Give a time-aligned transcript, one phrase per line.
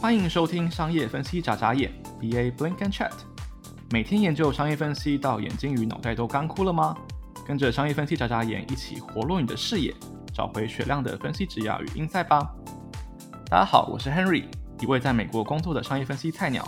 [0.00, 3.10] 欢迎收听商业分析眨眨眼，BA Blink and Chat。
[3.90, 6.96] 每天研究商业分析到眼睛与脑袋都干枯了吗？
[7.44, 9.92] 跟着商业分析眨眨眼，一起活络你的视野，
[10.32, 12.48] 找回雪亮的分析职涯与音赛吧。
[13.50, 14.44] 大家好，我是 Henry，
[14.80, 16.64] 一位在美国工作的商业分析菜鸟。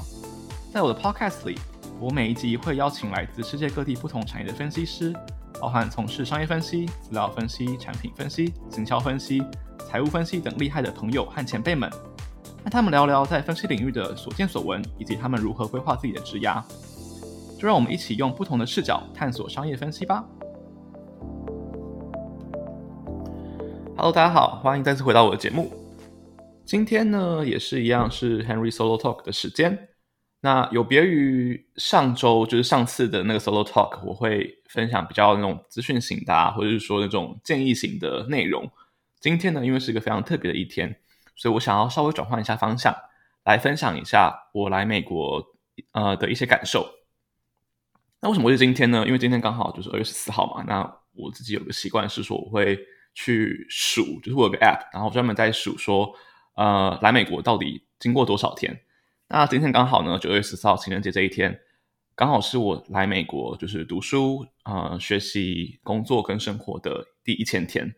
[0.74, 1.56] 在我的 Podcast 里，
[2.00, 5.14] 我每一集会邀请来自世界各地不同产业的分析师，
[5.60, 9.41] 包含从事商业分析、资料分析、产品分析、行销分析、
[9.88, 11.88] 财务分析等厉害的朋友和前辈们。
[12.62, 16.62] 和他们聊聊在分析领域的所见所闻，以及他们如何规划自己的职涯。
[17.59, 20.24] 就让我们一起用不同的视角探索商业分析吧。
[23.96, 25.73] Hello，大家好，欢迎再次回到我的节目。
[26.64, 29.88] 今天呢，也是一样是 Henry Solo Talk 的时间。
[30.42, 38.70] 那有别于上周，就是上次的那个 Solo Talk，我会分享比较那种资讯型的啊，或者是说那种建议型的内容。
[39.19, 40.94] 今天呢，因为是一个非常特别的一天。
[41.41, 42.94] 所以我想要稍微转换一下方向，
[43.44, 45.42] 来分享一下我来美国
[45.92, 46.86] 呃的一些感受。
[48.20, 49.06] 那为什么会是今天呢？
[49.06, 50.62] 因为今天刚好就是二月十四号嘛。
[50.69, 50.82] 那
[51.14, 52.78] 我自己有个习惯是说，我会
[53.14, 56.14] 去数，就是我有个 app，然后专门在数说，
[56.56, 58.78] 呃，来美国到底经过多少天。
[59.28, 61.58] 那今天刚好呢，九月十四号情人节这一天，
[62.14, 67.94] 刚好是我来美国就是读书、呃学习、工作跟生活的第一千天。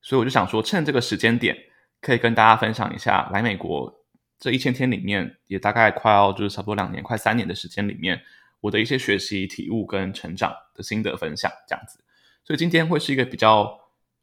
[0.00, 1.54] 所以我就想说，趁这个时间点。
[2.02, 4.04] 可以跟大家分享一下，来美国
[4.38, 8.20] 这一千天里面，也大概快要就是差不多两年，快三年的时间里面，
[8.60, 12.04] 我的一些学习体悟跟成长的心得分享这样子。
[12.44, 13.78] 所以今天会是一个比较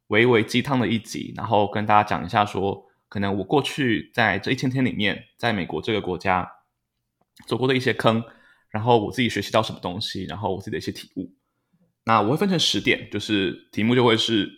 [0.07, 6.45] 微微鸡汤的一集，然后跟大家讲一下说，可能我过去在这一千天里面，在美国这个国家
[7.47, 8.22] 走过的一些坑，
[8.69, 11.33] 然后我自己学习到什么东西，然后我自己的一些体悟。
[12.03, 14.50] 那我会分成十点，就是题目就会是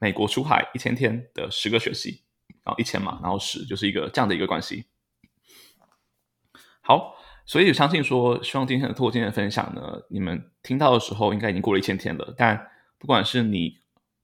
[0.00, 2.23] 美国出海一千天的十个学习。
[2.64, 4.86] 然后一千嘛，然后十就是一个这样的一个关系。
[6.80, 7.14] 好，
[7.46, 12.34] 所以相信说，希望今天的透过今天的分享呢，你们听到的时候应该已经过了一千天了。
[12.36, 13.78] 但不管是你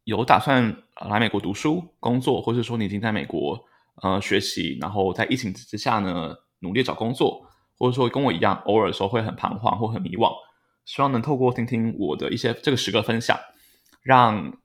[0.05, 3.62] 有打算来美国读书、工作，或者说你已经在美国
[4.03, 7.47] 呃学习，然后在疫情之下呢努力找工作，
[7.78, 10.33] 或者说跟我一样偶尔的时候会很彷徨或很迷惘，
[10.84, 13.39] 希望能透过听听我的一些这个十个分享，
[14.03, 14.59] 让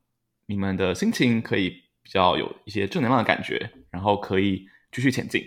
[0.47, 1.84] 你们的心情可以。
[2.05, 5.41] 比较有一些正能量的感觉，然后可以继续前进。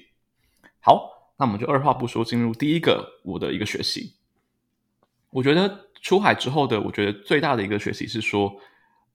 [0.81, 4.17] 好，那我们就二话不说进入第一个我的一个学习。
[5.31, 8.61] 我觉得出海之后的，我觉得最大的一个学习是说，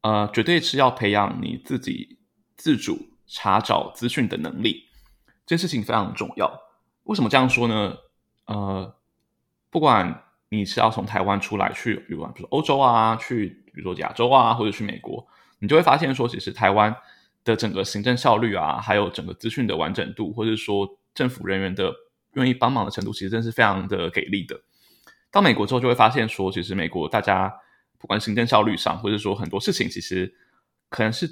[0.04, 2.18] 呃，绝对是要培养你自己
[2.56, 4.86] 自主查找资讯的能力，
[5.46, 6.50] 这件事情非常重要。
[7.04, 7.98] 为什么这样说呢？
[8.46, 8.96] 呃，
[9.70, 15.28] 不管你是要从台湾出来去，比如说欧洲啊，去比如说亚洲啊，或者去美国，
[15.60, 16.96] 你就会发现说，其实台湾。
[17.44, 21.94] 的整个行政效率啊，还有整个资讯的完整度，或者说政府人员的
[22.34, 24.59] 愿意帮忙的程度，其实真是非常的给力的。
[25.31, 27.54] 到美国之后，就会发现说，其实美国大家
[27.98, 30.34] 不管行政效率上，或者说很多事情，其实
[30.90, 31.28] 可能是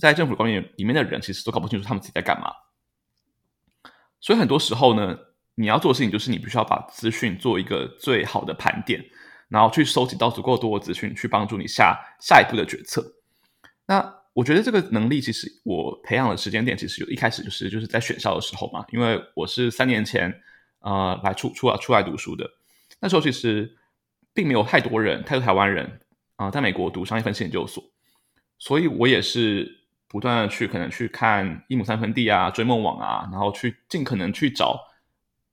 [0.00, 2.50] 在政府官员里面的人，其实都搞不清楚他们自己在干嘛。
[4.20, 5.18] 所以很多时候呢，
[5.54, 9.04] 你要做的事情就是你必须要把资讯做一个最好的盘点，
[9.48, 13.04] 然后去收集到足够多的资讯，去帮助你下下一步的决策。
[13.86, 20.34] 那我觉得这个能力，其实我培养的时间点，其实有一开始就是就是在选校的时候嘛，因为我是三年前
[20.80, 22.50] 呃来出出来出来读书的，
[22.98, 23.76] 那时候其实
[24.32, 26.00] 并没有太多人，太多台湾人
[26.36, 27.84] 啊、在美国读商业分析研究所，
[28.58, 29.70] 所以我也是
[30.08, 34.80] 不断的去可能去看一亩三分地啊，追梦网啊，然后去尽可能去找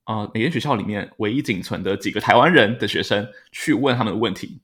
[0.05, 4.61] 啊、呃、每间学校里面唯一仅存的几个台湾人的学生去问他们的问题，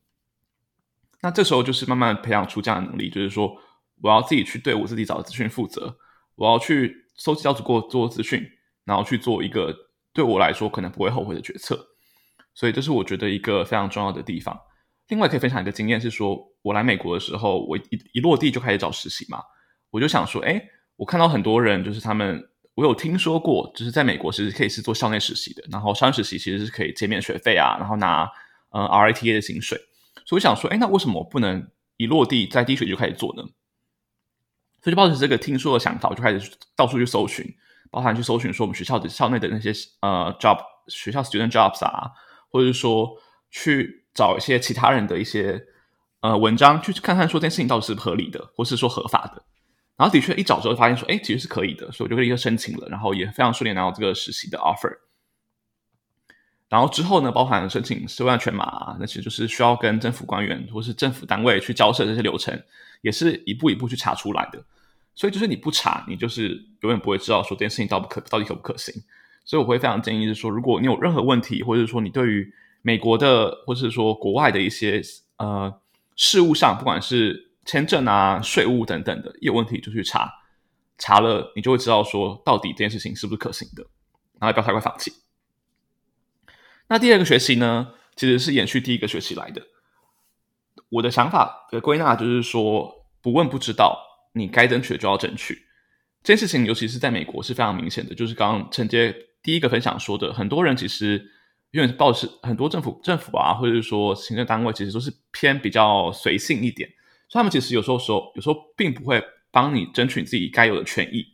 [1.22, 3.62] 那这时候就是慢慢培养出这样的能力，就是说。
[4.02, 5.98] 我要自己去对我自己找的资讯负责，
[6.36, 8.46] 我要去收集到足够多资讯，
[8.84, 9.76] 然后去做一个
[10.14, 11.88] 对我来说可能不会后悔的决策。
[12.54, 14.58] 所以这是我觉得一个非常重要的地方。
[15.10, 17.84] 另外可以分享一个经验是说，我来美国的时候，我一
[18.14, 19.40] 一落地就开始找实习嘛，
[19.92, 20.62] 我就想说，哎，
[20.96, 22.42] 我看到很多人就是他们，
[22.74, 28.28] 我有听说过，就是在美国其实可以是做校内实习的，然后校内实习其实是可以减免学费啊，然后拿
[28.72, 29.80] 呃 RITA 的薪水。
[30.26, 31.68] 所以想说，哎，那为什么我不能
[31.98, 33.44] 一落地在滴水就开始做呢？
[34.86, 37.44] 所以就抱着这个听说的想法，我就开始到处去搜寻，
[37.90, 40.60] 包含去搜寻说我们学校的校内的那些呃 job
[40.90, 42.12] 学校 student jobs 啊，
[42.52, 43.10] 或者是说
[43.50, 45.60] 去找一些其他人的一些
[46.20, 49.42] 呃文章，去看看说这件事情到底是合理的，或是说合法的。
[49.98, 54.96] 然后的确一找之后发现说，哎，其实是可以的，所以我就立刻申请了，然后也非常顺利拿到这个实习的 offer。
[56.70, 62.62] 然后之后呢，包含申请社会安全码，那其实就是需要跟政府官员或是政府单位去交涉这些流程，
[63.02, 64.64] 也是一步一步去查出来的。
[65.16, 66.50] 所以就是你不查，你就是
[66.82, 68.94] 永远不会知道说这件事情到不可到底可不可行。
[69.46, 75.02] 所以我会非常建议是说，如果你有任何问题，或者是说你对于美国的，或者是说国外的一些
[75.38, 75.74] 呃
[76.16, 80.32] 事务上，不管是签证啊、税务等等的，有问题就去查，
[80.98, 83.86] 查了你就会知道说到底这件事情是不是可行的，
[84.40, 85.14] 然后不要太快放弃。
[86.88, 89.62] 那第二个学期呢，其实是延续第一个学期来的。
[90.90, 94.00] 我的想法的归纳就是说，不问不知道，
[94.36, 95.64] 你该争取的就要争取。
[96.22, 98.14] 这件事情，尤其是在美国是非常明显的。
[98.14, 101.24] 就是刚刚承接第一个分享说的，很多人其实
[101.72, 106.90] 因为报是很多政府政府啊，或者是说行政单位，其实都是偏比较随性一点，
[107.30, 111.26] 所以他们其实有时候说，有时候并不会帮你争取你自己该有的权益。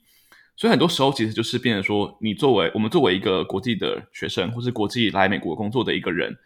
[0.58, 6.38] 所以很多时候，其实就是变成说，你作为我们作为一个国际的学生，或是国际来美国工作的一个人，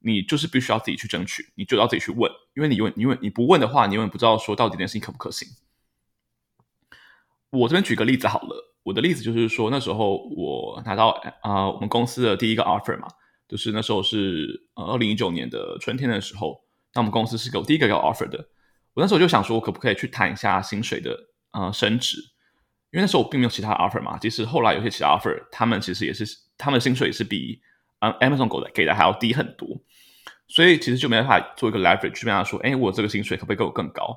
[0.00, 5.46] 你就是必须要自己去争取，你就要自己去问，因为你问，因为你不问的话，你永远不知道说到底这件事情可不可行。
[7.54, 11.08] 我这边举个例子好了，我的例子就是说，那时候我拿到
[11.42, 13.06] 啊、呃，我们公司的第一个 offer 嘛，
[13.48, 16.60] 就是那时候是呃二零一九年的春天的时候，
[16.94, 18.38] 那我们公司是给我第一个要 offer 的，
[18.94, 21.18] 我那时候就想说，我可不可以去谈一下薪水的
[21.52, 22.18] 呃升职。
[22.92, 26.24] 因为那时候我并没有其他 offer 嘛，其实后来有些其他 offer，他们其实也是
[26.56, 27.60] 他们的薪水也是比
[27.98, 29.68] 嗯 Amazon 给的给的还要低很多，
[30.46, 34.16] 所以其实就没办法做一个 leverage 去跟他说，哎，我这个薪水可不可以给我更高？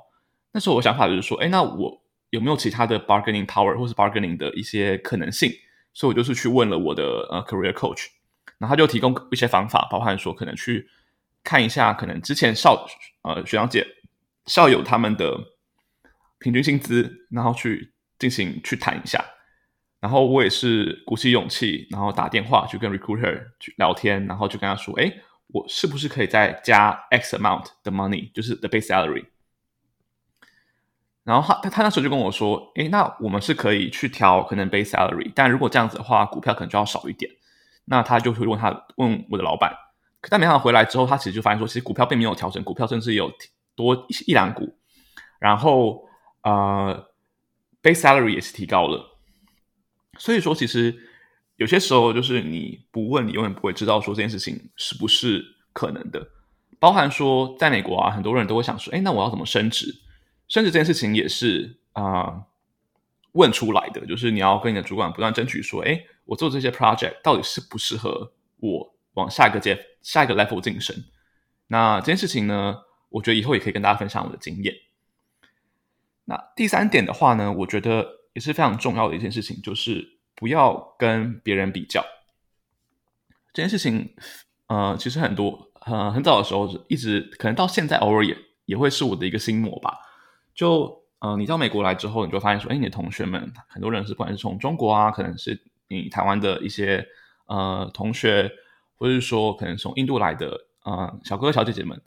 [0.54, 5.52] 那时候我想法就是说，哎，那我有没有其他的 bargaining power 或是 bargaining 的一些可能性？
[5.94, 8.08] 所以我就是去问了我的呃 career coach，
[8.58, 10.88] 然后他就提供一些方法，包含说可能去
[11.44, 12.86] 看一下可能之前校
[13.24, 13.86] 呃学长姐
[14.46, 15.38] 校友他们的
[16.40, 17.94] 平均薪资，然后去。
[18.20, 19.24] 进行去谈一下，
[20.00, 25.14] 然后我也是鼓起勇气，然后打电话去跟 recruiter 去聊天，然后就跟他说：“哎，
[25.50, 29.24] 我是不是可以再加 X amount 的 money，就是 the base salary？”
[31.28, 37.30] 然后他他那时候就跟我说：“哎，那我们是可以去调可能 base salary，但如果这样子的话，股票可能就要少一点。”
[37.86, 39.72] 那他就会问他问我的老板，
[40.22, 43.32] 可但没想到回来之后，他其实就发现说，其实股票并没有调整，股票甚至有
[43.76, 44.76] 多一两股，
[45.40, 46.08] 然后
[46.42, 47.06] 呃。
[47.84, 49.18] Base salary 也是提高了，
[50.18, 50.94] 所以说其实
[51.56, 56.28] 有些时候就是你不问，你永远不会知道说这件事情是不是可能的。
[56.80, 59.86] 包含说在美国啊，很多人都会想说，哎，那我要怎么升职？
[60.48, 62.44] 甚至这件事情也是啊、
[63.32, 70.96] 问出来的，就是你要跟你的主管不断争取说，哎，我做这些 project 到底适不适合我往下一个阶下一个 level 晋升？
[71.68, 72.78] 那这件事情呢，
[73.10, 74.74] 我觉得以后也可以跟大家分享我的经验。
[76.26, 82.06] 那第三点的话呢，我觉得也是非常重要的一件事情，就是不要跟别人比较。
[83.54, 84.14] 这件事情，
[84.68, 89.98] 呃，其实很多，呃，很早的时候，一直可能到现在，偶尔也也会是我的一个心魔吧。
[90.58, 97.08] 就，呃，你到美国来之后，你就发现说，哎，你的同学们，很多人是不管是从中国啊，可能是你台湾的一些
[97.46, 98.52] 呃同学，
[98.98, 102.02] 或者是说可能从印度来的呃小哥哥小姐姐们。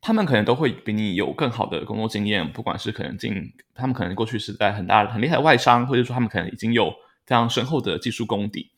[0.00, 6.88] 他们可能都会比你有更好的工作经验，不管是可能进，他们可能过去是在很大很厉害的外商，或者说他们可能已经有
[7.26, 8.70] 非常深厚的技术功底。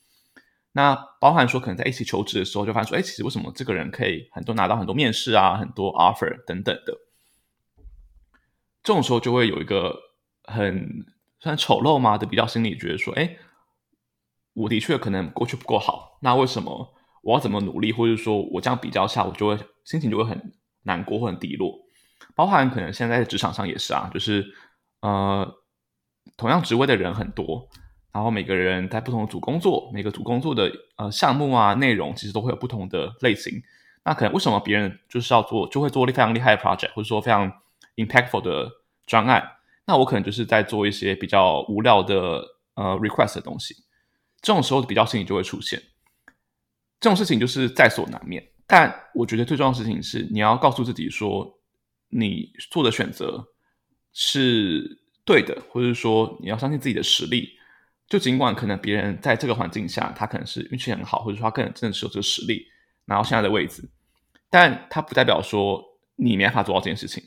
[0.73, 6.97] 那包含说可能在一起求职的时候，就发现说，哎，其实为什么这个人可以很多拿到很多面试啊，很多 offer 等等的。
[8.82, 9.94] 这种时候就会有一个
[10.44, 11.04] 很
[11.38, 13.37] 算丑陋嘛的比较心理，觉得说，哎，
[14.54, 20.52] 我的确可能过去不够好，那为什么我要怎么努力，或者说我这样比较下，我就会心情就会很。
[20.84, 21.78] 难过或很低落，
[22.34, 24.42] 包含可能现在在职场上也是啊，就是
[25.02, 25.46] 呃，
[26.38, 27.68] 同样职位的人很多，
[28.14, 33.52] 然后每个人在不同的组工作，每个组工作的呃项目啊内容其实都会有不同的类型。
[34.06, 37.52] 那可能为什么别人就是要做，就会做非常厉害的 project，或者说非常
[38.04, 38.71] impactful 的
[39.07, 39.42] 专案，
[39.87, 42.42] 那我可能就是在做一些比较无聊的
[42.75, 43.75] 呃 request 的东西。
[44.40, 45.80] 这种时候比较心理就会出现，
[46.99, 48.42] 这种事情就是在所难免。
[48.66, 51.59] 但我觉得最重要的事情是，你要告诉自己说，
[52.09, 53.45] 你做的选择
[54.12, 57.50] 是对的，或者说你要相信自己的实力。
[58.09, 62.66] 就尽管可能别人在这个环境下，他可能是运气很好，或者说他可能真的是有这个实力，
[63.04, 63.88] 拿到现在的位置，
[64.49, 65.80] 但他不代表说
[66.16, 67.23] 你没法做到这件事情。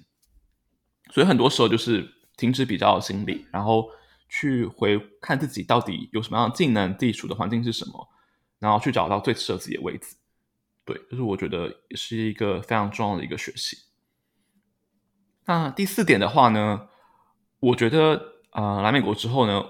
[1.13, 3.88] 所以很多时候就是停止比较心理，然后
[4.27, 8.10] 去回看自己到底有什么样的技能，自己处的环境是什么，
[8.58, 10.15] 然后去找到最适合自己的位置。
[10.84, 13.77] 对，就是我觉得也是一个非常重要的一个学习。
[15.46, 16.88] 那第四点的话呢，
[17.60, 19.63] 我觉得呃，来美国之后呢，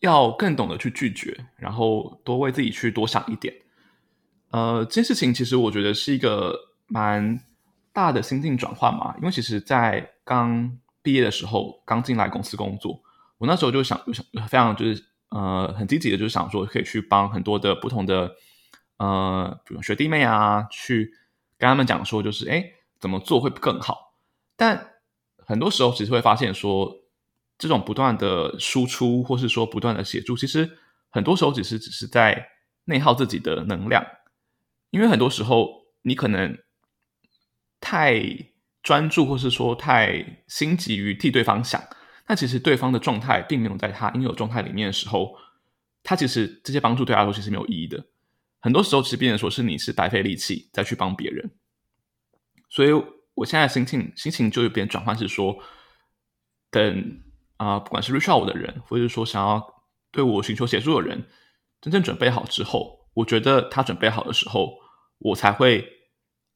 [0.00, 3.54] 要更懂得去拒绝，然后多为自己去多想一点。
[4.50, 6.54] 呃，这件事情其实我觉得是一个
[6.86, 7.40] 蛮
[7.92, 13.02] 大的心境转换嘛，因为其实，在刚毕业的时候，刚进来公司工作，
[13.38, 18.36] 我那时候就想，想非常就是呃很积极的，就是想说可以去帮很多的不同的
[18.98, 21.10] 呃，比如学弟妹啊，去
[21.56, 22.62] 跟他们讲说，就是哎，
[23.00, 24.18] 怎么做会更好。
[24.54, 24.96] 但
[25.38, 26.94] 很多时候，其实会发现说，
[27.56, 32.50] 这种不断的输出，或是说不断的协助，其实很多时候只是只是在
[32.84, 34.04] 内耗自己的能量，
[34.90, 36.58] 因为很多时候你可能
[37.80, 38.20] 太
[38.88, 41.78] 专注，或是说太心急于替对方想。
[42.26, 45.36] 那其实对方的状态并没有在他应有状态里面的时候，
[46.02, 48.02] 他其实这些帮助对他来说其实没有意义的。
[48.60, 51.50] 很多时候，其实变成说是你是白费力气再去帮别人。
[52.70, 52.90] 所以
[53.34, 55.58] 我现在心情心情就有点转换，是说
[56.70, 57.20] 等
[57.58, 59.62] 啊、不管是 reach out 我的人，或者是说想要
[60.10, 61.28] 对我寻求协助的人，
[61.82, 64.78] 真正准备好之后，我觉得他准备好的时候，
[65.18, 65.86] 我才会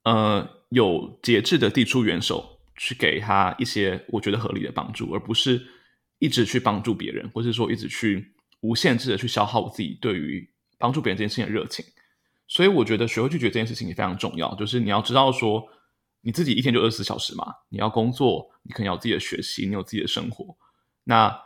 [0.05, 2.51] 呃有节制的递出援手。
[2.75, 5.63] 去给他一些我觉得合理的帮助，而不是
[6.19, 11.85] 一直去帮助别人，或是说一直去无限制的去消耗我自己对于帮助别人这件事情的热情。
[12.49, 14.53] 所以我觉得学会拒绝这件事情也非常重要。
[14.57, 15.63] 就是你要知道说，
[16.23, 20.57] 你自己一天就二十四小时嘛，你要工作，你可能有自己的学习，你有自己的生活。
[21.05, 21.39] 那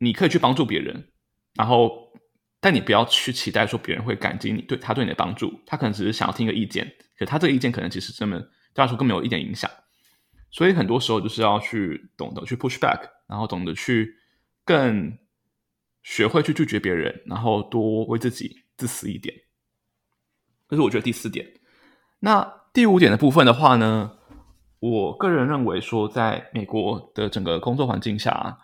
[0.00, 1.08] 你可以去帮助别人，
[1.54, 2.12] 然后
[2.60, 9.70] 但你不要去期待说别人会感激你对他对你的帮助，他可能只是想要听个意见，可他这个意见可能其实根本对他说更没有一点影响。
[10.50, 14.14] 所以很多时候就是要去懂得去 push back，然后懂得去
[14.64, 15.16] 更
[16.02, 19.34] 学会去拒绝别人，然后多为自己自私一点。
[20.68, 21.46] 这是我觉得第四点。
[22.18, 24.18] 那第五点的部分的话呢，
[24.80, 28.58] 我个人认为说，在美国的整个工作环境下，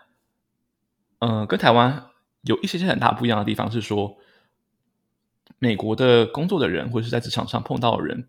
[1.20, 2.06] 呃，跟台湾
[2.46, 4.16] 有一些些很大不一样的地方是说，
[5.58, 8.28] 美国的工作的人或者是在职场上碰到的人，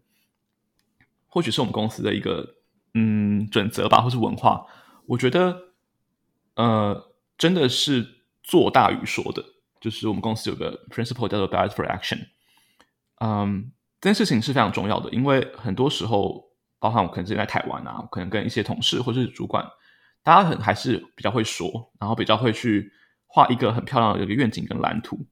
[1.27, 2.55] 或许是我们公司的一个。
[2.99, 4.65] 嗯，准则吧，或是文化，
[5.05, 5.55] 我觉得，
[6.55, 9.43] 呃，真的是做大于说的。
[9.79, 12.17] 就是我们公司有个 principle 叫做 bias for action。
[13.19, 13.71] 嗯，
[14.01, 16.45] 这件事情是非常重要的，因为很多时候，
[16.79, 19.63] 包含我可能是在台湾啊，可能跟一些同事或者是主管，
[20.23, 22.91] 大家很还是比较会说，然后比较会去
[23.27, 25.27] 画一个很漂亮的一个愿景跟蓝图。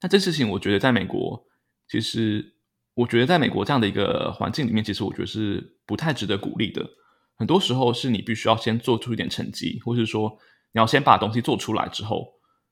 [0.00, 1.46] 那这事情，我觉得在美国
[1.88, 2.52] 其实。
[2.96, 6.82] 我觉得在美国这样的一个环境里面，其实我觉得是不太值得鼓励的。
[7.34, 10.38] 很多时候是你必须要先做出一点成绩，或是说
[10.72, 12.26] 你要先把东西做出来之后，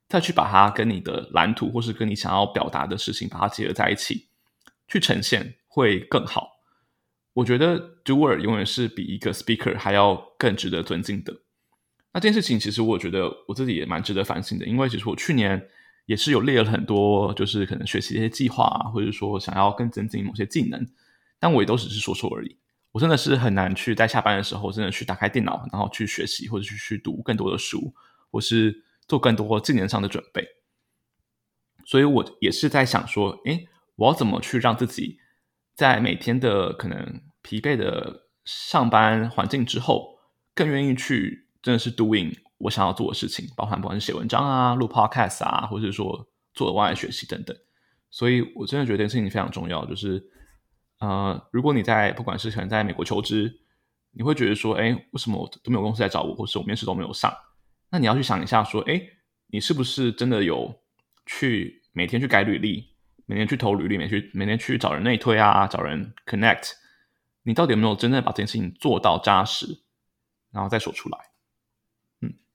[0.09, 4.31] 再去把它跟你的蓝图或是跟你想要表达的事情把它结合在一起，
[4.89, 6.53] 去呈现会更好。
[7.35, 11.35] 我觉得 doer 永远是比一个 speaker 还要更值得尊敬的。
[12.15, 15.69] 那件事情其实我觉得我自己也蛮值得反省的，因为其实我去年。
[16.07, 20.87] 也是有列了很多，就是可能学习一些计划啊，或者说想要更增进某些技能，
[21.39, 22.59] 但我也都只是说说而已。
[22.93, 27.95] 我真的是很难去在下班的时候，真的去打开电脑，然后去学习，或者去去读更多的书，
[28.31, 30.47] 或是做更多技能上的准备。
[31.87, 33.67] 所以我也是在想说，诶，
[33.97, 35.19] 我要怎么去让自己
[35.75, 40.19] 在每天的可能疲惫的上班环境之后，
[40.55, 42.33] 更愿意去真的是 doing。
[42.59, 47.57] 我想要做的事情，包含不管是写文章啊、录 podcast 啊，或者说做额外学习等等。
[48.11, 49.85] 所以我真的觉得这件事情非常重要。
[49.87, 50.25] 就是，
[51.01, 53.53] 呃，如果你在不管是可能在美国求职，
[54.13, 57.35] 你会觉得说，哎，为什么我都没有公司来找我，或是我面试都没有上？
[57.91, 59.03] 那你要去想一下，说，哎，
[59.49, 60.73] 你是不是真的有
[61.27, 62.95] 去每天去改履历，
[63.27, 66.71] 每天去投履历，每天去每天去找人内推啊，找人 connect？
[67.43, 69.83] 你到底有没有真正把这件事情做到扎实，
[70.53, 71.19] 然后再说出来？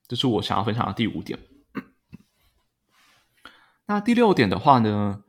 [0.09, 1.39] 这是我想要分享的第五点。
[3.85, 5.23] 那第六点的话呢，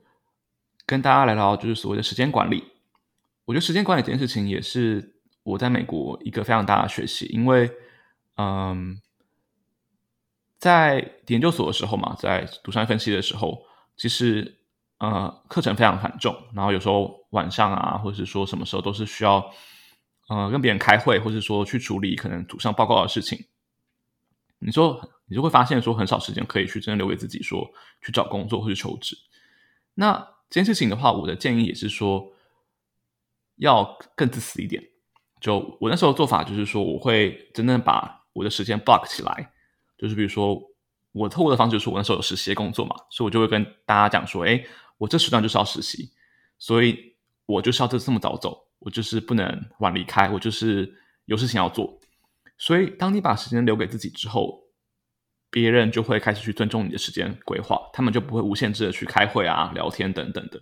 [0.86, 2.64] 跟大家来聊就是所谓的时间管理。
[3.44, 7.70] 我觉得时间管理这件事情也是我在美国一个非常大的学习，因为，
[8.36, 9.00] 嗯，
[10.58, 13.62] 在研究所的时候嘛，在读商分析的时候，
[13.96, 14.60] 其实
[14.98, 19.50] 呃课程非常繁重，然后有时候晚上啊，或者是说什么时候都是需要
[20.28, 23.46] 呃跟别人开会，或者说去处理可能组上报告的事情。
[24.60, 27.68] 你说，你就会发现说，很少时间可以去真的留给自己，说
[28.02, 29.16] 去找工作或者求职。
[29.94, 30.16] 那
[30.48, 32.32] 这件事情的话，我的建议也是说，
[33.56, 34.82] 要更自私一点。
[35.40, 39.52] 就我那时候做法就是说，我会真正把我的时间 block 起来。
[39.96, 40.60] 就是比如说，
[41.12, 44.64] 我透过的方式，就是我那时候有实习的工作嘛，所以我就会跟大家讲说，哎，
[44.96, 46.10] 我这时段就是要实习，
[46.58, 47.14] 所以
[47.46, 50.90] 我就是要这这么早走，我就是不能晚离开，我就是
[51.26, 51.99] 有事情要做。
[52.62, 54.64] 所以，当你把时间留给自己之后，
[55.48, 60.60] 别人就会开始去尊重你的时间规划，他们就不会无限制的去开会啊、聊天等等的。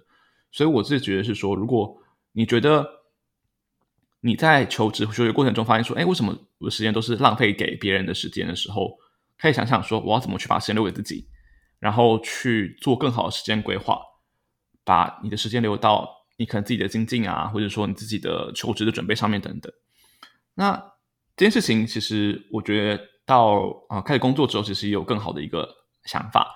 [0.53, 2.01] 所以，我自己觉得是说，如果
[2.31, 2.89] 你觉得
[4.21, 8.97] 你在求职学过程中发现说，哎，为什么我的时间都是浪费给别人的时间的时候，
[9.37, 11.29] 可以想想说，我要怎么去把时间留给自己？
[11.81, 14.01] 然后去做更好的时间规划，
[14.85, 19.73] 把你的时间留到你可能自己的精进啊，或者说你自己的求职的准备上面等等。
[20.55, 20.93] 那
[21.39, 25.69] 这件事情其实我觉得到啊、呃、开始工作之后，其实也有更好的一个
[26.03, 26.53] 想法。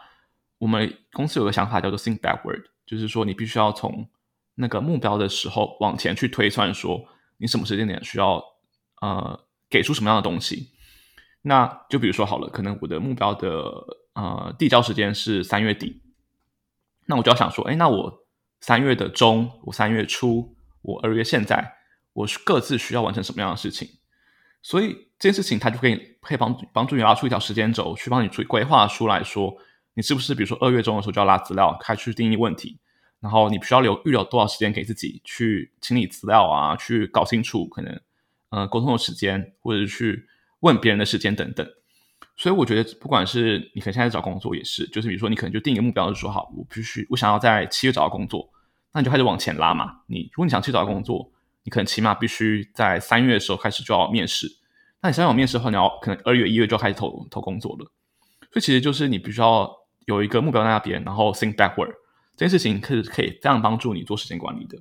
[0.58, 4.08] 我们公司有个想法叫做 think backward，就是说你必须要从
[4.56, 8.42] 那个目标的时候往前去推算，说你什么时间点需要
[9.00, 10.72] 呃给出什么样的东西。
[11.42, 13.48] 那就比如说好了，可能我的目标的
[14.14, 16.02] 呃递交时间是三月底，
[17.06, 18.26] 那我就要想说，哎，那我
[18.60, 21.76] 三月的中，我三月初，我二月现在，
[22.14, 23.88] 我是各自需要完成什么样的事情？
[24.62, 29.54] 所以这件事情它就可以可以帮帮助你拉出一条时间轴，去帮你去规划出来说，
[29.94, 32.78] 你是不是比如说二月中的时候就要拉资料，开始定义问题，
[33.20, 38.00] 然后你需要留预留多少时间给自己去清理资料啊，去搞清楚可能
[38.50, 40.28] 呃沟通的时间，或者是去。
[40.62, 41.68] 问别人的时间等等，
[42.36, 48.48] 所以我觉得，不管是你可能现在找工作也是，就是比如说你可能就定一个目标，就说好，我必须我想要在七月找到工作，
[48.92, 50.02] 那你就开始往前拉嘛。
[50.06, 51.28] 你如果你想去找工作，
[51.64, 54.48] 你可能起码必须在三月的时候开始就要面试。
[55.00, 57.92] 那你三月有面试的话，你要可能二月一月就要开始投投工作了。
[58.50, 59.70] 所以其实就是你必须要
[60.06, 61.92] 有一个目标在那边，然后 think backward，
[62.36, 64.78] 这件事情可以可以非常帮助你做时间管理的。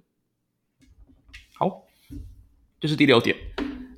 [1.53, 1.83] 好，
[2.79, 3.37] 这是第六点。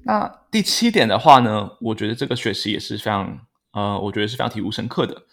[0.06, 5.24] 那第七点的话呢，我觉得这个学习也是非常，呃，我觉得是非常体悟深刻的，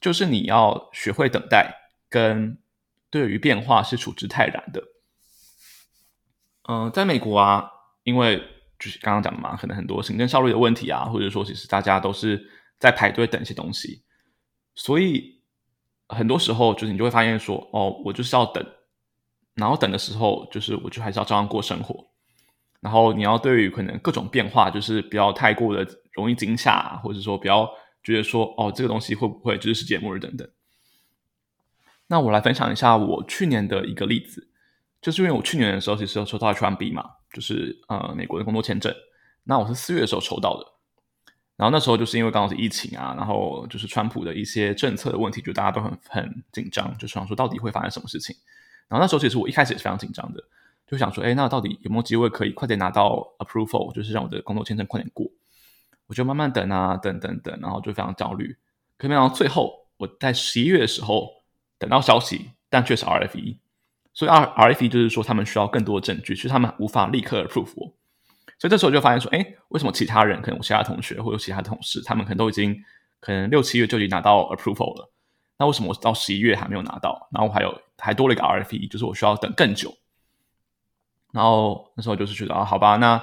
[0.00, 1.72] 就是你要学会等待，
[2.08, 2.58] 跟
[3.10, 4.82] 对于变化是处之泰然的。
[6.68, 7.68] 嗯、在美国啊，
[8.02, 8.38] 因为
[8.78, 12.48] 就是刚刚讲的嘛，可能很多行政效率的问题啊，或者说其实大家都是
[12.78, 14.02] 在排队等一些东西，
[14.74, 15.40] 所以
[16.08, 18.64] 很多时候就是你就会发现说，哦，我就是要等，
[19.54, 22.06] 然后等的时候，就是我就还是要照样过生活。
[22.80, 27.68] 然后你要对于可能各种变化，就是不要太过的容易惊吓，或者说不要
[28.04, 30.48] 觉得说哦，这个东西会不会就是世界末日等等。
[32.06, 34.48] 那我来分享一下我去年的一个例子，
[35.00, 38.94] 就是因为我去年的时候其实有抽到 H1B 嘛，就是呃美国的工作签证。
[39.44, 40.66] 那我是四月的时候抽到的，
[41.56, 48.36] 然后那时候就是因为刚好是疫情啊，然后就是川普的一些政策的问题，就大家都很很紧张，就想说到底会发生什么事情。
[48.88, 50.42] 然后那时候其实我一开始也是非常紧张的。
[50.86, 55.26] 就想说，哎，那到底有没有机会可以快点拿到 approval，就是让我的工作签证快点过？
[56.06, 58.56] 我就慢慢等啊，等等等，然后就非常焦虑。
[58.96, 61.28] 可没想到最后，我在十一月的时候
[61.78, 63.58] 等到消息，但却是 RFE。
[64.18, 67.94] 所以 R RFE 就是说他们需要更多的证据，所以他们无法立刻 approve 我。
[68.58, 72.76] 所以这时候就发现说，哎，为什么其他人，可能我其他同学或者其他同事，他们可能都已经
[73.20, 75.08] 可能六七月就已经拿到 approval 了，
[75.56, 77.28] 那为什么我到十一月还没有拿到？
[77.30, 79.94] 然后还有还多了一个 RFE，就是我需要等更久。
[81.32, 83.22] 然后那时候就是觉得啊，好吧，那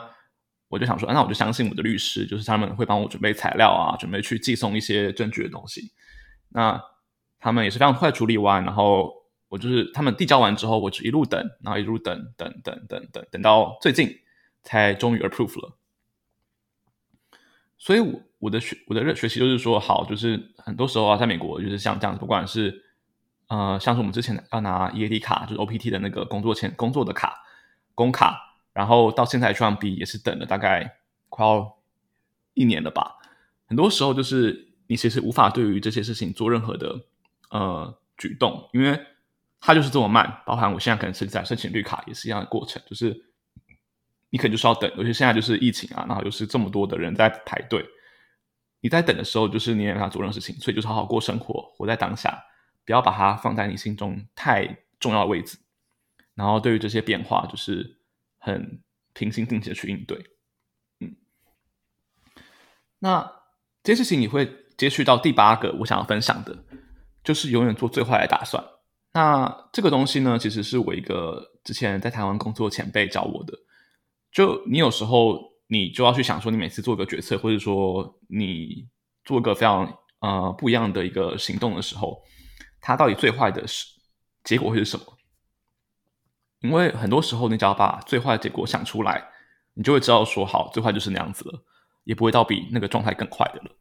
[0.70, 5.92] 我就想说，那我就相信我的律师，就是他们会帮我准备材料啊，准备去寄送一些证据的东西。
[6.48, 6.82] 那
[7.42, 9.12] 他们也是非常快处理完，然后
[9.50, 14.10] 我就是他们递交完之后，我就一路等，然后一路等等等等等，等到最近
[14.64, 15.78] 才终于 approve 了。
[17.78, 22.84] 所以我，我的学我的热学习就是说，好，就是很多时候啊，在美国就是像这样子，不管是
[23.48, 27.42] 呃，像是我们之前要拿 EAD 卡，就是 OPT 的那个工作签工作的卡。
[27.98, 30.98] 工卡，然后到现在 H1B 也是等了大概
[31.30, 31.78] 快要
[32.54, 33.16] 一年了吧。
[33.68, 37.06] 很多时候就是你其实无法对于这些事情做任何的
[37.52, 39.00] 呃举动，因为
[39.66, 40.44] 它就是这么慢。
[40.46, 43.20] 包含我现在可能是在申请绿卡也是一样的过程，就是
[44.30, 47.84] 你可能就是要等，尤其现在就是疫情啊，然后又是这么多的人在排队，
[48.82, 52.40] 你在等的时候就是你也没法做任何事情，所以就是好好过生活，活在当下，
[52.86, 55.58] 不要把它放在你心中太重要的位置。
[56.36, 57.98] 然后对于这些变化，就是
[58.38, 60.16] 很平心静气的去应对，
[61.00, 61.16] 嗯。
[63.00, 63.24] 那
[63.82, 64.48] 这件事情你会
[64.78, 66.56] 接续到第八个我想要分享的，
[67.24, 68.64] 就是永远做最坏的打算。
[69.16, 73.58] 那这个东西呢，其实是我一个之前在台湾工作前辈教我的。
[74.30, 78.86] 就你有时候你就要去想说，你每次做一个决策，或者说你
[79.24, 82.22] 做一个非常呃不一样的一个行动的时候，
[82.82, 83.86] 它到底最坏的是
[84.44, 85.06] 结果会是什么？
[86.60, 89.26] 因为很多时候，你只要把最坏的结果想出来，
[89.76, 91.64] 你就会知道说好，最坏就是那样子了，
[92.04, 93.72] 也不会到比那个状态更坏的了。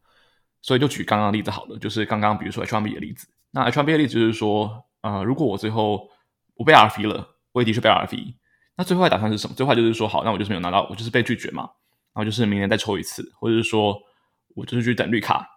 [0.61, 3.27] 所以就举刚刚例子好了，就是刚刚比如说 H1B 的例子。
[3.51, 6.09] 那 H1B 的例子就是说，呃，如果我最后
[6.55, 8.33] 我被 RFE 了，我也的确被 RFE，
[8.75, 9.55] 那最坏打算是什么？
[9.55, 11.61] 最坏就是说好，那我就是没有拿到，我就是被拒绝嘛，
[12.11, 13.95] 然后就是明年再抽一次，或者是说
[14.55, 15.47] 我就是去等绿卡。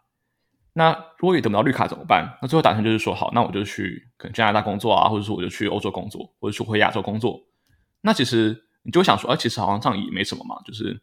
[0.75, 2.39] 那如果也等不到绿卡怎么办？
[2.43, 7.41] 那最后打算就是说，好，那我就去可能加拿大工作啊，或者说我就去欧洲工作，或者说回亚洲工作。
[8.03, 11.01] 那其实你就会想说，哎，其实好像这样也没什么嘛，就是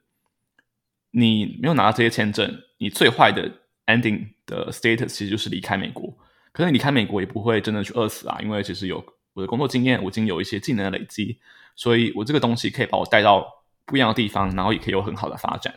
[1.10, 3.52] 你没有拿到这些签证，你最坏的
[3.88, 6.16] ending 的 status 其实就是离开美国。
[6.56, 11.38] 可能离开美国也不会真的去饿死啊，因为其实有我的工作经验，我已经有一些技能的累积，
[11.76, 13.46] 所以我这个东西可以把我带到
[13.84, 15.76] 不一样的地方，然后也可以有很好的发展。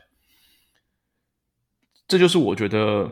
[2.06, 3.10] 这就是我觉得，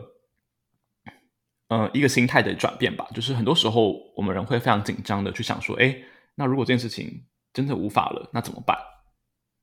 [1.67, 3.05] 呃，一个心态的转变吧。
[3.13, 5.93] 就是很多时候我们人会非常紧张的去想说，哎，
[6.35, 7.21] 那如果这件事情
[7.53, 8.77] 真的无法了，那怎么办？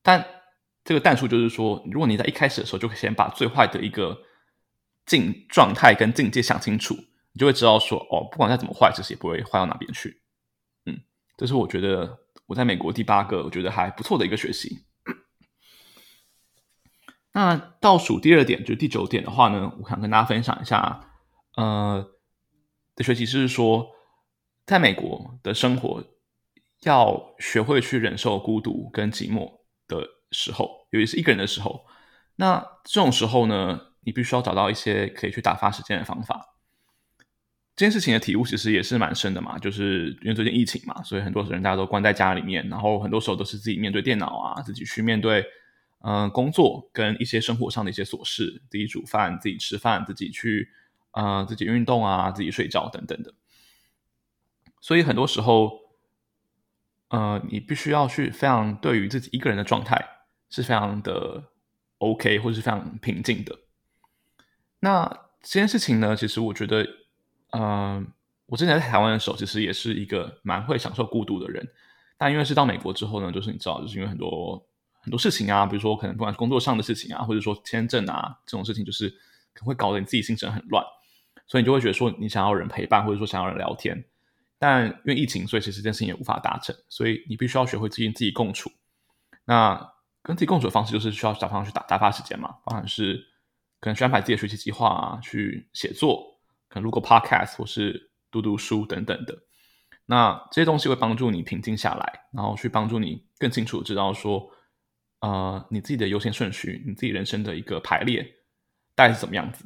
[0.03, 0.23] 但
[0.85, 4.21] 这个但书就是说，如果你在一开始的时候就先把最坏的一个
[5.07, 6.95] 境状态跟境界想清楚，
[7.35, 10.23] 你就会知道说，哦，不管再怎么坏，其实也不会坏到哪边去。
[10.87, 11.01] 嗯，
[11.37, 14.87] 这是我觉得我在美国第八个我觉得还不错的一个学习。
[17.33, 21.11] 那倒数第二点就是第九点的话呢，我想跟大家分享一下，
[21.57, 22.09] 呃，
[22.95, 23.91] 的学习是说，
[24.65, 26.05] 在美国的生活
[26.83, 29.51] 要学会去忍受孤独跟寂寞
[29.89, 31.85] 的时候，尤其是一个人的时候。
[32.37, 36.54] 那这种时候呢，你必须要找到一些可以去打发时间的方法。
[37.77, 45.45] 这件事情的体悟其实也是蛮深的嘛，就是因为最近疫情嘛，所以很多人大家都关在家里面，然后很多时候都是自己面对电脑啊，自己去面对。
[46.07, 50.69] 嗯、呃，工作跟一些生活上的一些琐事，自己煮饭、自己吃饭、自己去，
[51.13, 53.33] 呃，自己运动啊，自己睡觉等等的。
[54.83, 55.73] 所以很多时候，
[57.09, 59.99] 呃，你必须要去非常对于自己一个人的状态
[60.51, 61.45] 是非常的
[61.97, 63.61] OK，或是非常平静的。
[64.81, 65.09] 那
[65.41, 66.87] 这件事情呢，其实我觉得，
[67.59, 68.05] 呃，
[68.47, 71.67] 我之前在台湾的时候，其实也是一个蛮会享受孤独的人。
[72.19, 74.67] 但因为是到美国之后呢，就是你知道，就是因为很多。
[75.05, 79.11] 很多事情啊，比如说可能不管是工作上的事情啊，或者说签证啊这种事情，就是
[79.53, 80.83] 可能会搞得你自己心神很乱，
[81.47, 84.03] 所以你就会觉得说你想要人陪伴，或者说想要人聊天，
[84.59, 88.73] 但因为疫情，所以其实这件事情也无法达成，所以你必须要学会自己自己共处。
[89.45, 89.79] 那
[90.23, 93.23] 跟自己共处的方式就是需要找方法去打打发时间嘛，包含是
[93.81, 96.34] 可能去安排自己的学习计划啊，去写作，
[96.75, 99.39] 可能录个 podcast 或是读读书等等的。
[100.07, 104.51] 那这些东西会帮助你平静下来，然后去帮助你更清楚知道说。
[105.21, 108.23] 呃，你自己的优先顺序，你自己人生的一个排列，
[108.95, 109.65] 大概是怎么样子？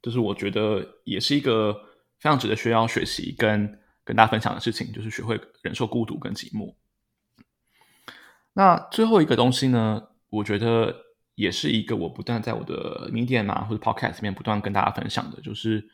[0.00, 1.74] 就是我觉得也是一个
[2.18, 6.74] 非常值得需要学习跟跟大家分享的事情，就是学会忍受孤独跟寂寞。
[8.54, 11.03] 那最后一个东西呢，我觉得
[11.34, 15.88] 也是一个我不断在我的 Medium 啊或者 Podcast 里面不断跟大家分享的，就是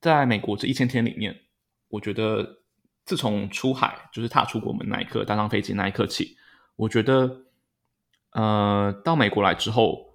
[0.00, 1.40] 在美国这一千天里面，
[1.88, 2.60] 我觉得
[3.04, 6.36] 自从出海，就是踏出国门那一刻，搭上飞机那一刻起。
[6.76, 7.42] 我觉得，
[8.30, 10.14] 呃，到美国来之后，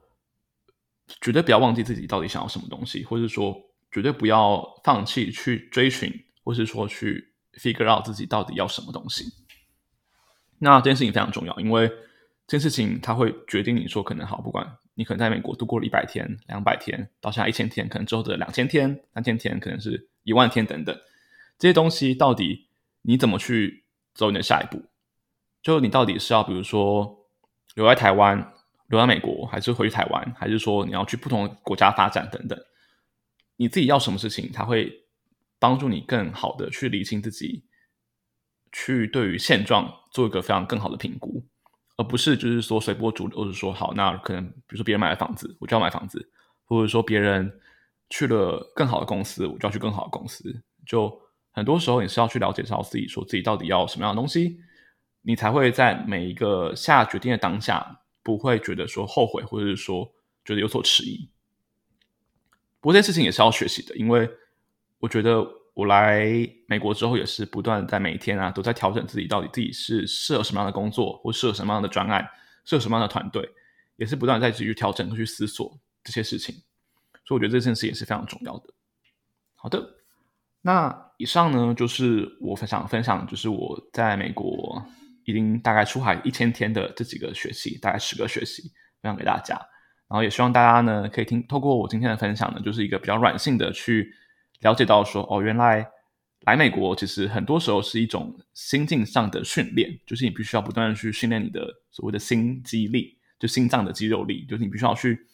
[1.19, 3.55] 绝对不要忘记自己到底想要什么东西，或者说，
[3.91, 6.11] 绝对不要放弃去追寻，
[6.43, 9.25] 或是说去 figure out 自己到底要什么东西。
[10.59, 11.91] 那这件事情非常重要，因为
[12.45, 20.95] 这件事情它会决定你说可能好，不管你可能在美国度过了一百天、两百天，到现在一千天，可能之后的两千天、三千天，可能是一万天等等，
[21.57, 22.67] 这些东西到底
[23.01, 24.83] 你怎么去走你的下一步？
[25.61, 27.25] 就你到底是要，比如说
[27.75, 28.53] 留在台湾、
[28.87, 32.59] 留在美国，还是回去台湾，还是说你要去不同的国家发展等等？
[33.55, 35.05] 你自己要什么事情，它会
[35.59, 37.63] 帮助你更好的去理清自己，
[38.71, 41.45] 去对于现状做一个非常更好的评估，
[41.95, 46.29] 而不是就是说随波逐流，或者说好，那可能比如说别人买了房子，我就要买房子，
[46.65, 47.59] 或者说别人
[48.09, 50.61] 去了更好的公司，我就要去更好的公司。
[50.85, 54.59] 就很多时候你是要去了解到自己，说自己到底要什么样的东西。
[55.25, 60.11] 你才会在每一个下决定的当下，不会觉得说后悔，或者是说
[60.43, 61.29] 觉得有所迟疑。
[62.81, 64.29] 不过这件事情也是要学习的，因为
[64.99, 66.25] 我觉得我来
[66.67, 72.27] 美国之后，也是不断在每一天啊，都在调整自己到底自己是适合什么样的工作，或适合什么样的专案，
[72.65, 73.47] 适合什么样的团队，
[73.95, 76.55] 也是不断在继续调整和去思索这些事情。
[77.25, 78.73] 所以我觉得这件事也是非常重要的。
[79.55, 79.83] 好的，
[80.61, 84.85] 那以上呢就是我分享分享，就是我在美国。
[85.25, 88.63] 已经大概出海一千天的这几个学习，大概十个学习
[89.01, 89.55] 分享给大家，
[90.09, 94.13] 然后也希望大家呢可以听透过我今天的分享呢，就是一个比较软性的去
[94.63, 95.87] 了解到说，哦，原来
[96.41, 105.27] 来美国其实很多时候是一种心境上的训练，就是你必须要不断的去训练你的所谓的心肌力，就心脏的肌肉力，就是你必须要去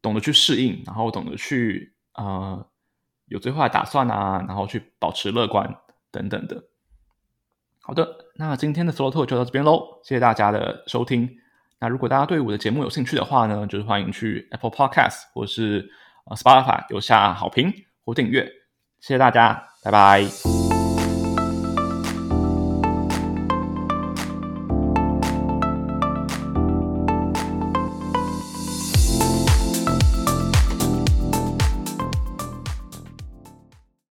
[0.00, 2.66] 懂得去适应，然后懂得去呃
[3.26, 5.74] 有最坏的打算啊，然后去保持乐观
[6.10, 6.64] 等等的。
[7.82, 11.28] 好的，那今天的 Solo Talk 就到这边喽，谢谢大家的收听。
[11.80, 15.90] 那如果大家对我的节目有兴趣的话呢，就是欢迎去 Apple Podcast 或是
[16.26, 17.72] 呃 Spotify 留下好评
[18.04, 18.44] 或订阅，
[19.00, 20.59] 谢谢大家，拜拜。